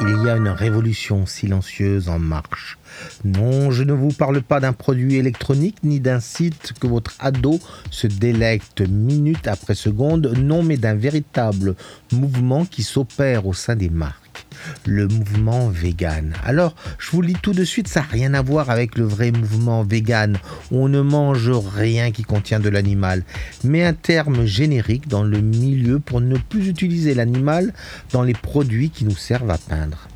il 0.00 0.22
y 0.24 0.28
a 0.28 0.36
une 0.36 0.48
révolution 0.48 1.26
silencieuse 1.26 2.08
en 2.08 2.18
marche. 2.18 2.78
Non, 3.24 3.70
je 3.70 3.82
ne 3.82 3.92
vous 3.92 4.12
parle 4.12 4.42
pas 4.42 4.60
d'un 4.60 4.72
produit 4.72 5.16
électronique 5.16 5.78
ni 5.82 6.00
d'un 6.00 6.20
site 6.20 6.72
que 6.78 6.86
votre 6.86 7.14
ado 7.18 7.58
se 7.90 8.06
délecte 8.06 8.82
minute 8.82 9.48
après 9.48 9.74
seconde, 9.74 10.34
non, 10.38 10.62
mais 10.62 10.76
d'un 10.76 10.94
véritable 10.94 11.74
mouvement 12.12 12.64
qui 12.64 12.82
s'opère 12.82 13.46
au 13.46 13.54
sein 13.54 13.76
des 13.76 13.90
marques 13.90 14.25
le 14.84 15.08
mouvement 15.08 15.68
vegan. 15.68 16.34
Alors, 16.44 16.74
je 16.98 17.10
vous 17.10 17.22
lis 17.22 17.36
tout 17.40 17.52
de 17.52 17.64
suite, 17.64 17.88
ça 17.88 18.00
n'a 18.00 18.06
rien 18.06 18.34
à 18.34 18.42
voir 18.42 18.70
avec 18.70 18.96
le 18.96 19.04
vrai 19.04 19.30
mouvement 19.30 19.82
vegan, 19.84 20.38
on 20.70 20.88
ne 20.88 21.00
mange 21.00 21.50
rien 21.50 22.10
qui 22.10 22.22
contient 22.22 22.60
de 22.60 22.68
l'animal, 22.68 23.22
mais 23.64 23.84
un 23.84 23.92
terme 23.92 24.44
générique 24.44 25.08
dans 25.08 25.22
le 25.22 25.40
milieu 25.40 25.98
pour 25.98 26.20
ne 26.20 26.36
plus 26.36 26.68
utiliser 26.68 27.14
l'animal 27.14 27.72
dans 28.12 28.22
les 28.22 28.34
produits 28.34 28.90
qui 28.90 29.04
nous 29.04 29.16
servent 29.16 29.50
à 29.50 29.58
peindre. 29.58 30.08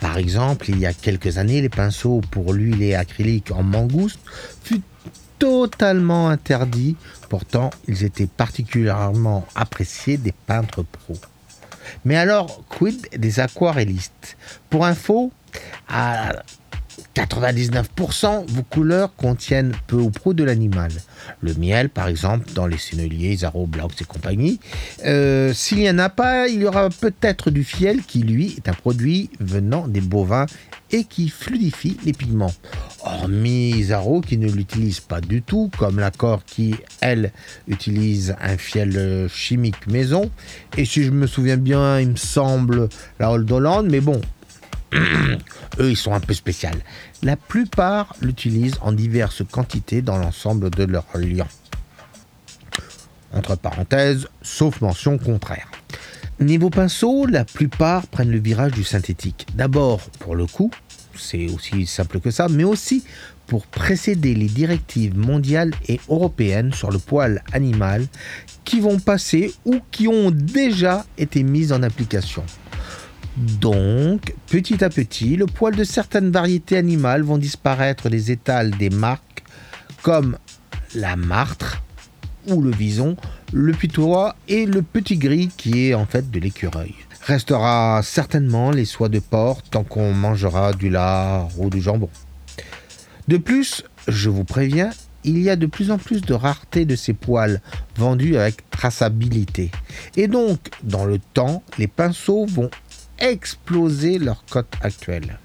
Par 0.00 0.18
exemple, 0.18 0.70
il 0.70 0.78
y 0.78 0.86
a 0.86 0.92
quelques 0.92 1.38
années, 1.38 1.60
les 1.60 1.68
pinceaux 1.68 2.20
pour 2.30 2.52
l'huile 2.52 2.82
et 2.82 2.94
acrylique 2.94 3.50
en 3.50 3.62
mangouste 3.62 4.20
furent 4.62 4.80
totalement 5.38 6.28
interdits, 6.28 6.96
pourtant 7.28 7.70
ils 7.88 8.04
étaient 8.04 8.26
particulièrement 8.28 9.46
appréciés 9.54 10.16
des 10.16 10.32
peintres 10.32 10.84
pros. 10.84 11.18
Mais 12.04 12.16
alors, 12.16 12.64
quid 12.68 13.08
des 13.16 13.40
aquarellistes 13.40 14.36
Pour 14.70 14.84
info, 14.84 15.32
à 15.88 16.42
99%, 17.14 18.46
vos 18.48 18.62
couleurs 18.62 19.14
contiennent 19.16 19.72
peu 19.86 19.96
ou 19.96 20.10
prou 20.10 20.34
de 20.34 20.44
l'animal. 20.44 20.90
Le 21.40 21.54
miel, 21.54 21.88
par 21.88 22.08
exemple, 22.08 22.50
dans 22.54 22.66
les 22.66 22.78
senneliers, 22.78 23.36
Zaro, 23.36 23.66
Blaux 23.66 23.88
et 24.00 24.04
compagnie. 24.04 24.60
Euh, 25.04 25.52
s'il 25.52 25.78
n'y 25.78 25.90
en 25.90 25.98
a 25.98 26.08
pas, 26.08 26.48
il 26.48 26.62
y 26.62 26.66
aura 26.66 26.90
peut-être 26.90 27.50
du 27.50 27.64
fiel 27.64 28.02
qui, 28.02 28.20
lui, 28.20 28.54
est 28.56 28.68
un 28.68 28.74
produit 28.74 29.30
venant 29.40 29.88
des 29.88 30.00
bovins 30.00 30.46
et 30.90 31.04
qui 31.04 31.28
fluidifie 31.28 31.96
les 32.04 32.12
pigments. 32.12 32.52
Hormis 33.02 33.84
Zaro 33.84 34.20
qui 34.20 34.38
ne 34.38 34.50
l'utilise 34.50 35.00
pas 35.00 35.20
du 35.20 35.42
tout, 35.42 35.70
comme 35.78 35.98
l'accord 35.98 36.44
qui, 36.44 36.74
elle, 37.00 37.32
utilise 37.68 38.36
un 38.40 38.56
fiel 38.56 39.28
chimique 39.28 39.86
maison. 39.86 40.30
Et 40.76 40.84
si 40.84 41.02
je 41.02 41.10
me 41.10 41.26
souviens 41.26 41.56
bien, 41.56 42.00
il 42.00 42.10
me 42.10 42.16
semble 42.16 42.88
la 43.18 43.32
Old 43.32 43.50
Holland, 43.50 43.88
mais 43.90 44.00
bon, 44.00 44.20
eux, 45.80 45.90
ils 45.90 45.96
sont 45.96 46.12
un 46.12 46.20
peu 46.20 46.34
spéciaux. 46.34 46.70
La 47.22 47.36
plupart 47.36 48.14
l'utilisent 48.20 48.78
en 48.80 48.92
diverses 48.92 49.42
quantités 49.50 50.02
dans 50.02 50.18
l'ensemble 50.18 50.70
de 50.70 50.84
leur 50.84 51.06
liant. 51.14 51.48
Entre 53.32 53.56
parenthèses, 53.56 54.28
sauf 54.42 54.80
mention 54.80 55.18
contraire. 55.18 55.70
Niveau 56.40 56.70
pinceau, 56.70 57.26
la 57.26 57.44
plupart 57.44 58.06
prennent 58.06 58.30
le 58.30 58.38
virage 58.38 58.72
du 58.72 58.84
synthétique. 58.84 59.46
D'abord 59.54 60.00
pour 60.18 60.34
le 60.34 60.46
coup, 60.46 60.70
c'est 61.16 61.46
aussi 61.48 61.86
simple 61.86 62.20
que 62.20 62.30
ça, 62.30 62.48
mais 62.48 62.64
aussi 62.64 63.04
pour 63.46 63.66
précéder 63.66 64.34
les 64.34 64.48
directives 64.48 65.16
mondiales 65.16 65.72
et 65.88 66.00
européennes 66.08 66.72
sur 66.72 66.90
le 66.90 66.98
poil 66.98 67.42
animal 67.52 68.06
qui 68.64 68.80
vont 68.80 68.98
passer 68.98 69.54
ou 69.64 69.80
qui 69.90 70.08
ont 70.08 70.30
déjà 70.30 71.04
été 71.18 71.42
mises 71.42 71.72
en 71.72 71.82
application. 71.82 72.42
Donc, 73.36 74.34
petit 74.46 74.84
à 74.84 74.90
petit, 74.90 75.36
le 75.36 75.46
poil 75.46 75.74
de 75.74 75.84
certaines 75.84 76.30
variétés 76.30 76.76
animales 76.76 77.22
vont 77.22 77.38
disparaître 77.38 78.08
des 78.08 78.30
étals 78.30 78.70
des 78.72 78.90
marques 78.90 79.42
comme 80.02 80.38
la 80.94 81.16
martre 81.16 81.82
ou 82.46 82.60
le 82.60 82.70
vison, 82.70 83.16
le 83.52 83.72
pitois 83.72 84.36
et 84.48 84.66
le 84.66 84.82
petit 84.82 85.16
gris 85.16 85.50
qui 85.56 85.88
est 85.88 85.94
en 85.94 86.06
fait 86.06 86.30
de 86.30 86.38
l'écureuil. 86.38 86.94
Restera 87.22 88.02
certainement 88.04 88.70
les 88.70 88.84
soies 88.84 89.08
de 89.08 89.18
porc 89.18 89.62
tant 89.62 89.82
qu'on 89.82 90.12
mangera 90.12 90.72
du 90.72 90.90
lard 90.90 91.48
ou 91.58 91.70
du 91.70 91.80
jambon. 91.80 92.10
De 93.26 93.38
plus, 93.38 93.82
je 94.06 94.28
vous 94.28 94.44
préviens, 94.44 94.90
il 95.24 95.38
y 95.38 95.48
a 95.48 95.56
de 95.56 95.66
plus 95.66 95.90
en 95.90 95.98
plus 95.98 96.20
de 96.20 96.34
rareté 96.34 96.84
de 96.84 96.96
ces 96.96 97.14
poils 97.14 97.60
vendus 97.96 98.36
avec 98.36 98.68
traçabilité. 98.70 99.70
Et 100.16 100.28
donc, 100.28 100.58
dans 100.82 101.06
le 101.06 101.18
temps, 101.18 101.62
les 101.78 101.86
pinceaux 101.86 102.44
vont 102.44 102.70
exploser 103.18 104.18
leur 104.18 104.44
cote 104.44 104.72
actuelle. 104.80 105.38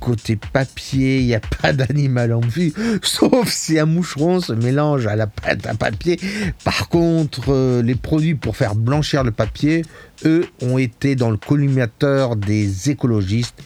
Côté 0.00 0.36
papier, 0.36 1.20
il 1.20 1.26
n'y 1.26 1.34
a 1.34 1.40
pas 1.40 1.72
d'animal 1.72 2.32
en 2.34 2.40
vue, 2.40 2.74
sauf 3.02 3.50
si 3.50 3.78
un 3.78 3.86
moucheron 3.86 4.40
se 4.40 4.52
mélange 4.52 5.06
à 5.06 5.16
la 5.16 5.26
pâte 5.26 5.66
à 5.66 5.74
papier. 5.74 6.20
Par 6.62 6.88
contre, 6.88 7.52
euh, 7.52 7.82
les 7.82 7.94
produits 7.94 8.34
pour 8.34 8.56
faire 8.56 8.74
blanchir 8.74 9.24
le 9.24 9.30
papier, 9.30 9.82
eux, 10.26 10.46
ont 10.60 10.76
été 10.76 11.16
dans 11.16 11.30
le 11.30 11.38
collimateur 11.38 12.36
des 12.36 12.90
écologistes 12.90 13.62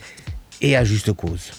et 0.61 0.77
à 0.77 0.85
juste 0.85 1.13
cause. 1.13 1.51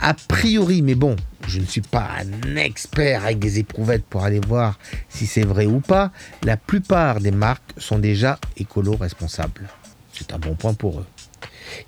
A 0.00 0.12
priori, 0.12 0.82
mais 0.82 0.96
bon, 0.96 1.16
je 1.46 1.60
ne 1.60 1.64
suis 1.64 1.80
pas 1.80 2.08
un 2.20 2.56
expert 2.56 3.24
avec 3.24 3.38
des 3.38 3.58
éprouvettes 3.58 4.04
pour 4.04 4.24
aller 4.24 4.40
voir 4.40 4.78
si 5.08 5.26
c'est 5.26 5.44
vrai 5.44 5.66
ou 5.66 5.80
pas, 5.80 6.12
la 6.42 6.56
plupart 6.56 7.20
des 7.20 7.30
marques 7.30 7.72
sont 7.78 7.98
déjà 7.98 8.38
écolo-responsables. 8.56 9.68
C'est 10.16 10.32
un 10.32 10.38
bon 10.38 10.54
point 10.54 10.74
pour 10.74 11.00
eux. 11.00 11.06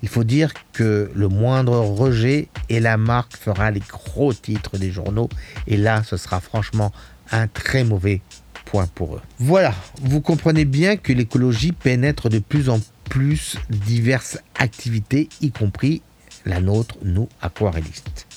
Il 0.01 0.09
faut 0.09 0.23
dire 0.23 0.53
que 0.73 1.09
le 1.13 1.27
moindre 1.27 1.77
rejet 1.79 2.49
et 2.69 2.79
la 2.79 2.97
marque 2.97 3.37
fera 3.37 3.71
les 3.71 3.79
gros 3.79 4.33
titres 4.33 4.77
des 4.77 4.91
journaux. 4.91 5.29
Et 5.67 5.77
là, 5.77 6.03
ce 6.03 6.17
sera 6.17 6.39
franchement 6.39 6.91
un 7.31 7.47
très 7.47 7.83
mauvais 7.83 8.21
point 8.65 8.87
pour 8.87 9.15
eux. 9.15 9.21
Voilà, 9.39 9.73
vous 10.01 10.21
comprenez 10.21 10.65
bien 10.65 10.97
que 10.97 11.13
l'écologie 11.13 11.71
pénètre 11.71 12.29
de 12.29 12.39
plus 12.39 12.69
en 12.69 12.79
plus 13.09 13.57
diverses 13.69 14.39
activités, 14.55 15.29
y 15.41 15.51
compris 15.51 16.01
la 16.45 16.59
nôtre, 16.59 16.97
nous, 17.03 17.29
aquarellistes. 17.41 18.27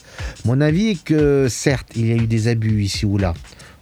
Mon 0.44 0.60
avis 0.60 0.88
est 0.88 1.04
que 1.04 1.48
certes, 1.48 1.92
il 1.96 2.06
y 2.06 2.12
a 2.12 2.16
eu 2.16 2.26
des 2.26 2.48
abus 2.48 2.82
ici 2.82 3.06
ou 3.06 3.18
là, 3.18 3.34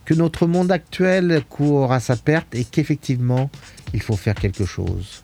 que 0.04 0.14
notre 0.14 0.46
monde 0.46 0.72
actuel 0.72 1.42
court 1.48 1.92
à 1.92 2.00
sa 2.00 2.16
perte 2.16 2.54
et 2.54 2.64
qu'effectivement, 2.64 3.50
il 3.92 4.00
faut 4.00 4.16
faire 4.16 4.34
quelque 4.34 4.64
chose. 4.64 5.22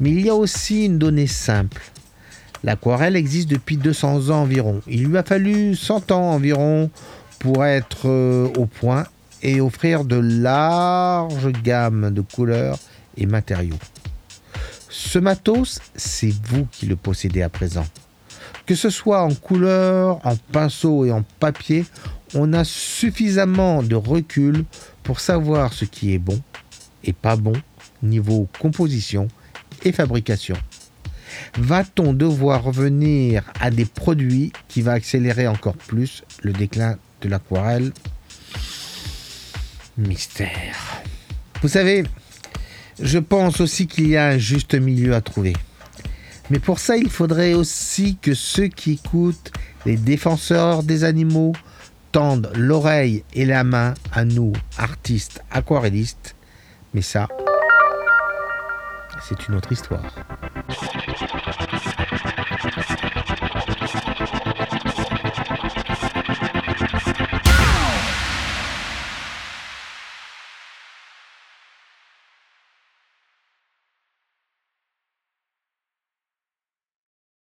Mais 0.00 0.10
il 0.10 0.20
y 0.26 0.28
a 0.28 0.34
aussi 0.34 0.86
une 0.86 0.98
donnée 0.98 1.26
simple. 1.26 1.82
L'aquarelle 2.64 3.16
existe 3.16 3.48
depuis 3.48 3.76
200 3.76 4.30
ans 4.30 4.42
environ. 4.42 4.80
Il 4.86 5.04
lui 5.04 5.16
a 5.16 5.22
fallu 5.22 5.76
100 5.76 6.10
ans 6.10 6.32
environ 6.32 6.90
pour 7.38 7.64
être 7.64 8.08
euh, 8.08 8.48
au 8.56 8.66
point 8.66 9.04
et 9.42 9.60
offrir 9.60 10.04
de 10.04 10.16
larges 10.16 11.52
gammes 11.62 12.10
de 12.10 12.20
couleurs 12.22 12.78
et 13.16 13.26
matériaux. 13.26 13.78
Ce 14.88 15.18
matos, 15.18 15.80
c'est 15.94 16.32
vous 16.44 16.66
qui 16.72 16.86
le 16.86 16.96
possédez 16.96 17.42
à 17.42 17.48
présent. 17.48 17.86
Que 18.64 18.74
ce 18.74 18.90
soit 18.90 19.22
en 19.22 19.34
couleur, 19.34 20.18
en 20.26 20.36
pinceau 20.50 21.04
et 21.04 21.12
en 21.12 21.22
papier, 21.38 21.84
on 22.34 22.52
a 22.52 22.64
suffisamment 22.64 23.82
de 23.82 23.94
recul 23.94 24.64
pour 25.02 25.20
savoir 25.20 25.72
ce 25.72 25.84
qui 25.84 26.14
est 26.14 26.18
bon 26.18 26.40
et 27.04 27.12
pas 27.12 27.36
bon 27.36 27.52
niveau 28.02 28.48
composition 28.58 29.28
fabrication. 29.92 30.56
Va-t-on 31.58 32.12
devoir 32.12 32.62
revenir 32.62 33.44
à 33.60 33.70
des 33.70 33.84
produits 33.84 34.52
qui 34.68 34.82
va 34.82 34.92
accélérer 34.92 35.48
encore 35.48 35.76
plus 35.76 36.22
le 36.42 36.52
déclin 36.52 36.96
de 37.22 37.28
l'aquarelle? 37.28 37.92
Mystère. 39.98 41.02
Vous 41.62 41.68
savez, 41.68 42.04
je 43.00 43.18
pense 43.18 43.60
aussi 43.60 43.86
qu'il 43.86 44.08
y 44.08 44.16
a 44.16 44.28
un 44.28 44.38
juste 44.38 44.74
milieu 44.74 45.14
à 45.14 45.20
trouver. 45.20 45.54
Mais 46.50 46.58
pour 46.58 46.78
ça, 46.78 46.96
il 46.96 47.10
faudrait 47.10 47.54
aussi 47.54 48.16
que 48.20 48.34
ceux 48.34 48.68
qui 48.68 48.92
écoutent 48.92 49.52
les 49.84 49.96
défenseurs 49.96 50.82
des 50.82 51.04
animaux 51.04 51.52
tendent 52.12 52.50
l'oreille 52.54 53.24
et 53.34 53.44
la 53.44 53.64
main 53.64 53.94
à 54.12 54.24
nous, 54.24 54.52
artistes 54.78 55.42
aquarellistes. 55.50 56.34
Mais 56.94 57.02
ça, 57.02 57.28
c'est 59.28 59.48
une 59.48 59.56
autre 59.56 59.72
histoire. 59.72 60.04